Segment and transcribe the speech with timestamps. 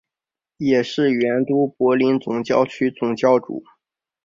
[0.57, 3.47] 也是原都柏林总教区总主教。